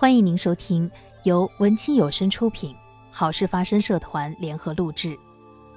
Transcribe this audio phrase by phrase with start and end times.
[0.00, 0.88] 欢迎您收听
[1.24, 2.72] 由文清有声出品、
[3.10, 5.18] 好事发生社团联合录制、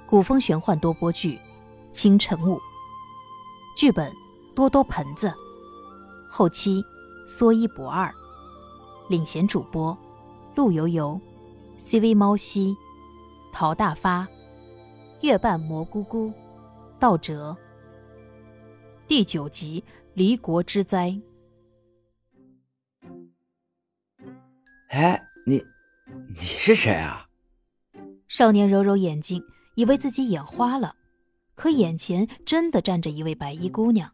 [0.06, 1.34] 古风玄幻多播剧
[1.90, 2.54] 《清晨雾》，
[3.76, 4.12] 剧本
[4.54, 5.34] 多多盆子，
[6.30, 6.84] 后期
[7.26, 8.14] 说一不二，
[9.08, 9.98] 领衔主播
[10.54, 11.20] 陆游游、
[11.76, 12.76] CV 猫西、
[13.52, 14.24] 陶大发、
[15.22, 16.32] 月半蘑菇菇、
[17.00, 17.56] 道哲。
[19.08, 19.82] 第九集
[20.14, 21.08] 《离国之灾》。
[24.92, 25.64] 哎，你
[26.28, 27.26] 你是谁啊？
[28.28, 29.42] 少年揉揉眼睛，
[29.74, 30.94] 以为自己眼花了，
[31.54, 34.12] 可眼前真的站着一位白衣姑娘，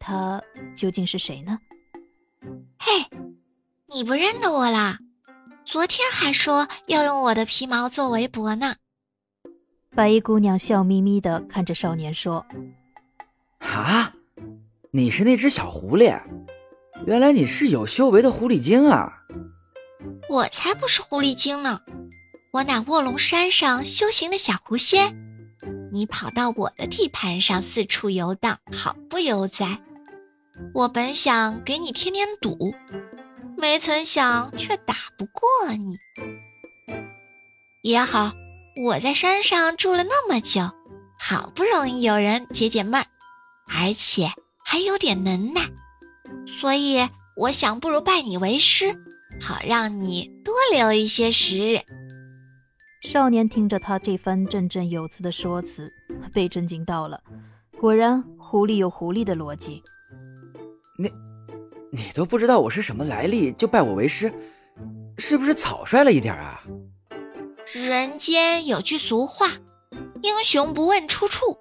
[0.00, 0.42] 她
[0.74, 1.56] 究竟是谁呢？
[2.80, 2.90] 嘿，
[3.86, 4.98] 你不认得我啦？
[5.64, 8.74] 昨天还说要用我的皮毛做围脖呢。
[9.94, 12.44] 白衣姑娘笑眯眯的看着少年说
[13.62, 14.12] ：“啊，
[14.90, 16.20] 你是那只小狐狸？
[17.06, 19.12] 原来你是有修为的狐狸精啊！”
[20.28, 21.80] 我才不是狐狸精呢，
[22.52, 25.16] 我乃卧龙山上修行的小狐仙。
[25.92, 29.78] 你跑到我的地盘上四处游荡，好不悠哉。
[30.74, 32.74] 我本想给你添点堵，
[33.56, 35.96] 没曾想却打不过你。
[37.82, 38.32] 也好，
[38.82, 40.70] 我在山上住了那么久，
[41.18, 43.06] 好不容易有人解解闷儿，
[43.68, 44.32] 而且
[44.64, 45.68] 还有点能耐，
[46.46, 48.96] 所以我想不如拜你为师。
[49.40, 51.80] 好让你多留一些时日。
[53.08, 55.92] 少年听着他这番振振有词的说辞，
[56.32, 57.20] 被震惊到了。
[57.78, 59.82] 果然，狐狸有狐狸的逻辑。
[60.98, 61.10] 你，
[61.90, 64.32] 你都不知道我是什么来历，就拜我为师，
[65.18, 66.62] 是不是草率了一点啊？
[67.72, 69.48] 人间有句俗话
[70.22, 71.58] ：“英雄不问出处。”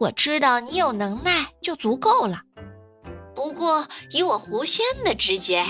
[0.00, 2.40] 我知道你有能耐就足够了。
[3.36, 5.62] 不过，以我狐仙的直觉。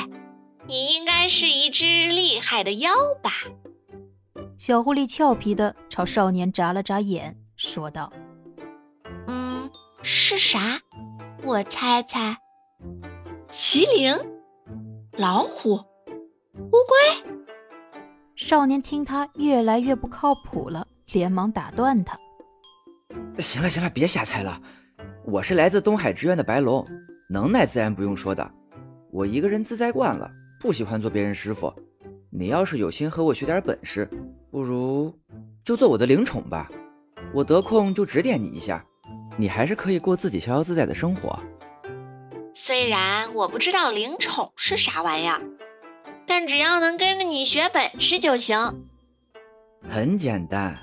[0.70, 3.32] 你应该是一只厉害的妖吧？
[4.56, 8.12] 小狐狸俏皮的朝少年眨了眨眼，说道
[9.26, 9.68] ：“嗯，
[10.04, 10.80] 是啥？
[11.42, 12.36] 我猜猜，
[13.50, 14.16] 麒麟、
[15.18, 17.32] 老虎、乌龟。”
[18.36, 22.16] 少年听他越来越不靠谱了，连忙打断他
[23.42, 24.62] ：“行了行了，别瞎猜了。
[25.24, 26.86] 我是来自东海之渊的白龙，
[27.28, 28.48] 能耐自然不用说的。
[29.10, 30.30] 我一个人自在惯了。”
[30.60, 31.72] 不喜欢做别人师傅，
[32.28, 34.06] 你要是有心和我学点本事，
[34.50, 35.10] 不如
[35.64, 36.70] 就做我的灵宠吧。
[37.32, 38.84] 我得空就指点你一下，
[39.38, 41.40] 你还是可以过自己逍遥自在的生活。
[42.52, 45.40] 虽然我不知道灵宠是啥玩意儿，
[46.26, 48.84] 但只要能跟着你学本事就行。
[49.88, 50.76] 很简单，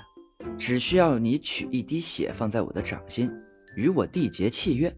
[0.58, 3.30] 只需要你取一滴血放在我的掌心，
[3.76, 4.92] 与我缔结契约，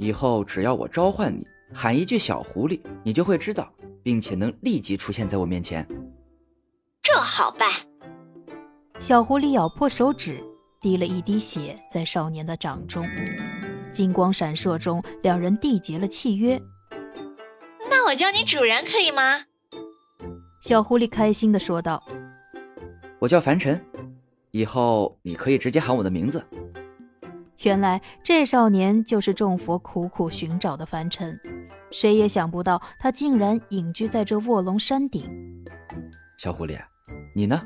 [0.00, 3.72] 以后只要我召唤你，喊一句“小狐狸”，你就会知道。
[4.06, 5.84] 并且能立即出现在我面前，
[7.02, 7.68] 这好办。
[9.00, 10.40] 小狐狸咬破手指，
[10.80, 13.04] 滴了一滴血在少年的掌中，
[13.90, 16.56] 金光闪烁中，两人缔结了契约。
[17.90, 19.40] 那我叫你主人可以吗？
[20.60, 22.00] 小狐狸开心地说道
[23.18, 23.84] ：“我叫凡尘，
[24.52, 26.46] 以后你可以直接喊我的名字。”
[27.64, 31.36] 原来这少年就是众佛苦苦寻找的凡尘，
[31.90, 35.24] 谁也想不到他竟然隐居在这卧龙山顶。
[36.36, 36.78] 小狐狸，
[37.34, 37.62] 你呢？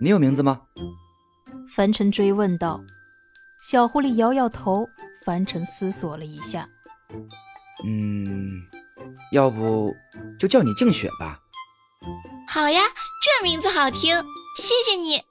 [0.00, 0.60] 你有名字吗？
[1.74, 2.80] 凡尘追问道。
[3.70, 4.88] 小狐狸摇摇头。
[5.24, 6.66] 凡尘思索了一下，
[7.84, 8.48] 嗯，
[9.30, 9.94] 要不
[10.38, 11.38] 就叫你静雪吧。
[12.48, 12.80] 好呀，
[13.20, 14.16] 这名字好听，
[14.56, 15.22] 谢谢你。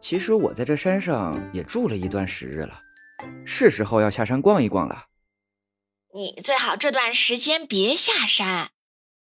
[0.00, 2.78] 其实我在这山上也住了一段时日了。
[3.44, 5.04] 是时候要下山逛一逛了。
[6.16, 8.70] 你最好这段时间别下山。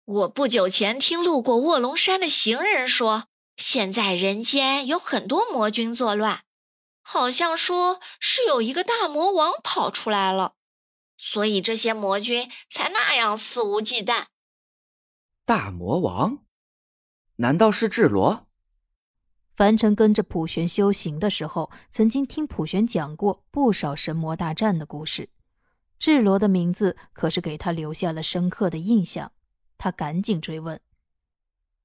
[0.04, 6.44] 我不久前听路过卧龙山的行人说，现在人间有很多魔君作乱，
[7.02, 10.56] 好像说是有一个大魔王跑出来了，
[11.18, 14.26] 所以这些魔君才那样肆无忌惮。
[15.46, 16.40] 大魔王？
[17.38, 18.48] 难道是智罗？
[19.56, 25.30] 凡尘跟着普玄修行的时候，曾经听普玄讲过不少神魔大战的故事。
[26.02, 29.34] 智罗的名字可是给他留下了深刻的印象。
[29.78, 30.82] 他赶紧追问：“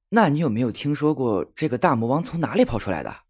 [0.09, 3.25] 那你有没有听说过这个大魔王从哪里跑出来的？”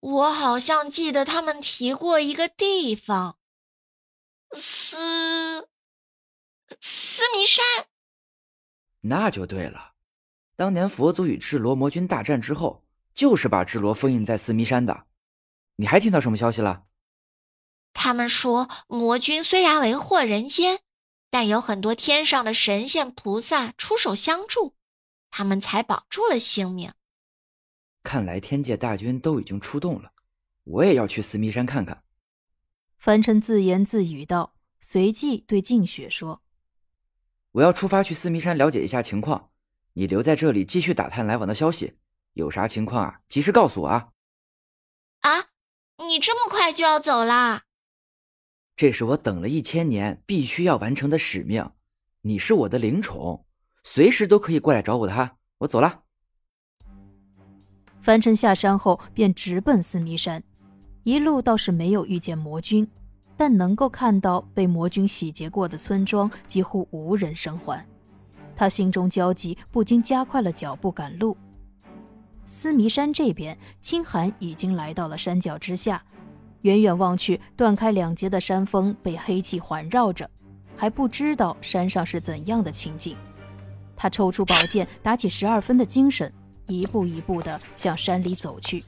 [0.00, 3.38] 我好像记得他们提过一个地方，
[4.52, 5.68] 思
[6.82, 7.86] 思弥山。
[9.00, 9.92] 那就对了，
[10.54, 12.84] 当年佛祖与智罗魔君大战之后。
[13.14, 15.06] 就是把智罗封印在四弥山的，
[15.76, 16.84] 你还听到什么消息了？
[18.00, 20.78] 他们说魔君虽然为祸人间，
[21.30, 24.76] 但有很多天上的神仙菩萨出手相助，
[25.32, 26.92] 他们才保住了性命。
[28.04, 30.12] 看来天界大军都已经出动了，
[30.62, 32.04] 我也要去四迷山看看。
[32.96, 36.40] 凡尘自言自语道，随即对静雪说
[37.50, 39.50] ：“我要出发去四迷山了解一下情况，
[39.94, 41.98] 你留在这里继续打探来往的消息，
[42.34, 44.10] 有啥情况啊，及时告诉我啊。”
[45.22, 45.48] 啊，
[45.96, 47.64] 你这么快就要走啦？
[48.78, 51.68] 这是我等了一千年必须要完成的使命。
[52.20, 53.44] 你是我的灵宠，
[53.82, 55.34] 随时都可以过来找我的哈。
[55.58, 56.02] 我走了。
[58.00, 60.40] 凡尘下山后便直奔四迷山，
[61.02, 62.88] 一路倒是没有遇见魔君，
[63.36, 67.84] 但能够看到被魔君洗劫过的村庄几乎无人生还。
[68.54, 71.36] 他心中焦急，不禁加快了脚步赶路。
[72.44, 76.00] 思迷山这边，清寒已经来到了山脚之下，
[76.62, 80.28] 远远望去，断开两截的山峰被黑气环绕着，
[80.76, 83.16] 还不知道山上是怎样的情景。
[83.96, 86.32] 他抽出宝剑，打起十二分的精神。
[86.66, 88.84] 一步一步地向山里走去，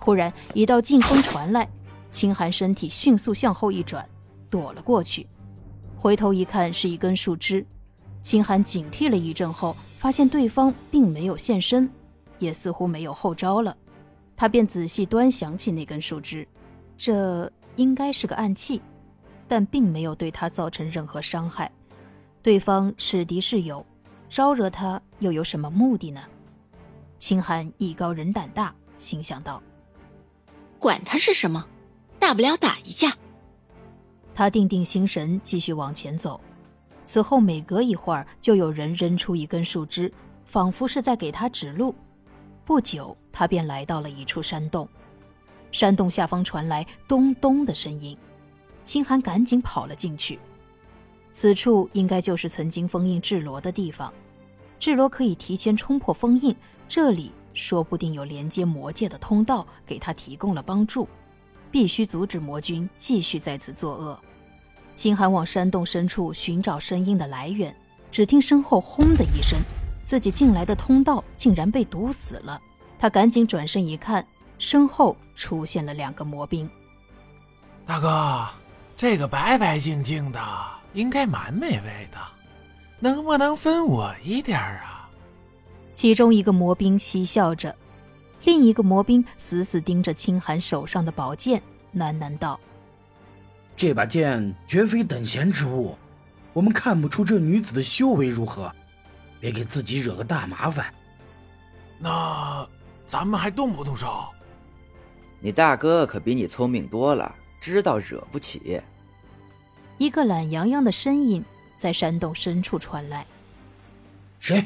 [0.00, 1.68] 忽然一道劲风传来，
[2.10, 4.04] 清寒身体迅速向后一转，
[4.50, 5.24] 躲了过去。
[5.96, 7.64] 回头一看，是一根树枝。
[8.20, 11.88] 清寒警惕了一阵后，发现对方并没有现身，
[12.40, 13.76] 也似乎没有后招了。
[14.34, 16.44] 他便仔细端详起那根树枝，
[16.96, 18.80] 这应该是个暗器，
[19.48, 21.70] 但并没有对他造成任何伤害。
[22.42, 23.84] 对方是敌是友，
[24.28, 26.22] 招惹他又有什么目的呢？
[27.18, 29.62] 清寒艺高人胆大，心想道
[30.78, 31.66] ：“管他是什么，
[32.18, 33.16] 大不了打一架。”
[34.34, 36.40] 他定定心神，继续往前走。
[37.04, 40.12] 此后每隔一会儿，就有人扔出一根树枝，
[40.44, 41.94] 仿佛是在给他指路。
[42.64, 44.88] 不久，他便来到了一处山洞。
[45.74, 48.16] 山洞下方传来咚咚的声音，
[48.84, 50.38] 清寒赶紧跑了进去。
[51.32, 54.14] 此处应该就是曾经封印智罗的地方。
[54.78, 56.54] 智罗可以提前冲破封印。
[56.86, 61.08] 这里说不定有连接魔界的通道，给他提供了帮助。
[61.72, 64.16] 必须阻止魔君继续在此作恶。
[64.94, 67.74] 秦寒往山洞深处寻找声音的来源，
[68.12, 69.58] 只听身后轰的一声，
[70.04, 72.60] 自己进来的通道竟然被堵死了。
[72.96, 74.24] 他赶紧转身一看，
[74.58, 76.68] 身后出现了两个魔兵。
[77.86, 78.48] 大哥，
[78.96, 80.40] 这个白白净净的，
[80.92, 82.18] 应该蛮美味的，
[82.98, 85.08] 能不能分我一点啊？
[85.92, 87.74] 其中一个魔兵嬉笑着，
[88.44, 91.62] 另一个魔兵死死盯着清寒手上的宝剑，
[91.94, 92.58] 喃喃道
[93.76, 95.96] ：“这把剑绝非等闲之物，
[96.52, 98.74] 我们看不出这女子的修为如何，
[99.38, 100.92] 别给自己惹个大麻烦。”
[101.98, 102.66] 那
[103.06, 104.24] 咱们还动不动手？
[105.44, 107.30] 你大哥可比你聪明多了，
[107.60, 108.80] 知道惹不起。
[109.98, 111.44] 一个懒洋洋的身影
[111.76, 113.26] 在山洞深处传来
[114.40, 114.64] ：“谁？”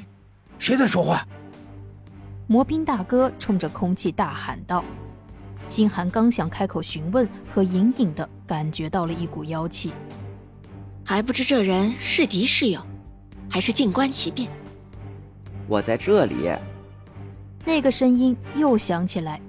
[0.57, 1.27] 谁在说话？
[2.47, 4.85] 魔兵大哥冲着空气大喊道。
[5.67, 9.93] 金寒刚想开口询问，可隐隐的感觉到了一股妖气，
[11.05, 12.81] 还不知这人是敌是友，
[13.51, 14.49] 还是静观其变。
[15.67, 16.53] 我在这里。
[17.65, 19.41] 那个声音又响起来，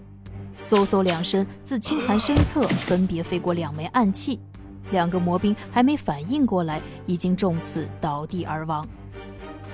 [0.59, 4.39] 嗖嗖两声，自青寒身侧分别飞过两枚暗器，
[4.91, 8.88] 两个魔兵还没反应过来，已经中刺倒地而亡。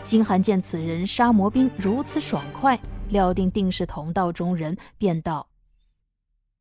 [0.03, 5.49] 金寒见此人杀魔兵如此爽快，料定定是同道中人，便道：“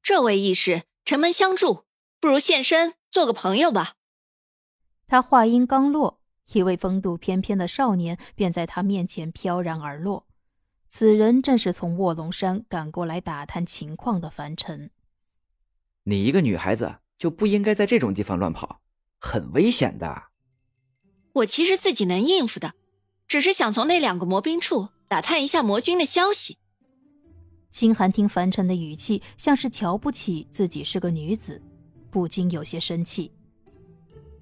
[0.02, 1.84] 这位义士，城门相助，
[2.18, 3.94] 不如现身做个朋友吧。”
[5.06, 6.18] 他话音刚落，
[6.54, 10.26] 一位风度翩翩的少年便在他面前飘然而落。
[10.96, 14.92] 此人正是从卧龙山赶过来打探情况的凡尘。
[16.04, 18.80] 你一个女孩子就不应该在这种地方乱跑，
[19.18, 20.26] 很危险的。
[21.32, 22.74] 我其实自己能应付的。
[23.26, 26.58] 只是想从那两个魔兵处打探一下魔君的消息。
[27.72, 31.60] 清寒听凡尘的语气，像是瞧不起自己是个女子，
[32.08, 33.32] 不禁有些生气。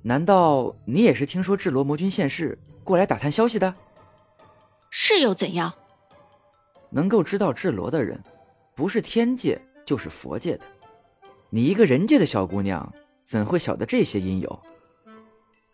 [0.02, 3.74] 难道你也是听说智罗魔君现世，过来打探消息的？
[4.90, 5.72] 是又怎样？
[6.92, 8.22] 能够知道智罗的人，
[8.76, 10.66] 不是天界就是佛界的。
[11.48, 12.92] 你一个人界的小姑娘，
[13.24, 14.62] 怎会晓得这些因由？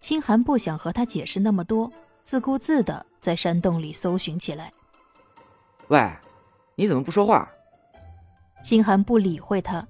[0.00, 1.92] 清寒不想和他解释那么多。
[2.22, 4.70] 自顾自的在山洞里搜寻起来。
[5.88, 6.12] 喂，
[6.74, 7.50] 你怎么不说话？
[8.62, 9.86] 清寒不理会他。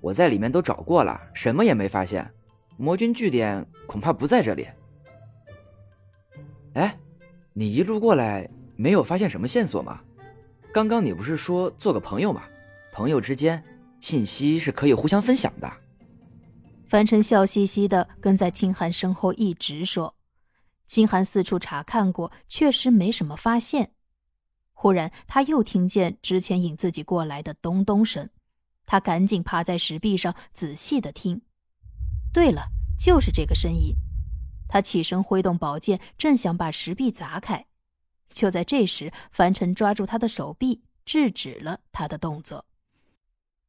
[0.00, 2.30] 我在里面都找过了，什么也没发现。
[2.76, 4.68] 魔君据点恐怕不在这里。
[6.74, 6.96] 哎，
[7.52, 10.00] 你一路过来没有发现什么线索吗？
[10.72, 12.42] 刚刚你不是说做个朋友吗？
[12.92, 13.62] 朋友之间
[14.00, 15.70] 信息是可以互相分享的。
[16.86, 20.14] 凡尘笑嘻嘻的跟在清寒身后，一直说。
[20.86, 23.90] 清寒四处查看过，确实没什么发现，
[24.72, 28.30] 忽然，他又听见之前引自己过来的咚咚声，
[28.84, 31.42] 他赶紧趴在石壁上仔细的听。
[32.32, 33.96] 对了，就是这个声音。
[34.68, 37.66] 他起身挥动宝剑，正想把石壁砸开，
[38.36, 42.66] 就在这时，凡尘抓住他的手臂，制止了他的动作。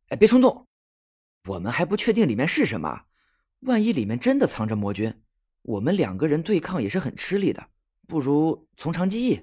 [0.10, 0.68] 哎，别冲动，
[1.46, 3.06] 我们还不确定里面是什么，
[3.62, 5.22] 万一里面真的藏着魔君，
[5.62, 7.66] 我们两个人对抗也是很吃力的，
[8.08, 9.42] 不如从长计议。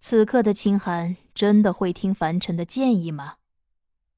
[0.00, 3.36] 此刻的清寒真的会听凡尘的建议吗？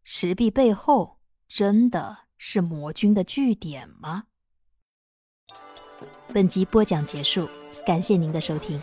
[0.05, 4.26] 石壁背后真的是魔君的据点吗？
[6.33, 7.49] 本集播讲结束，
[7.85, 8.81] 感谢您的收听。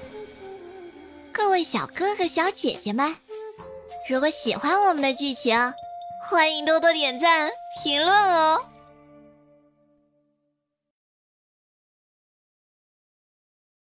[1.38, 3.13] 各位小哥哥、小姐姐们，
[4.10, 5.74] 如果喜欢我们的剧情，
[6.30, 7.51] 欢迎多多点赞、
[7.84, 8.62] 评论哦。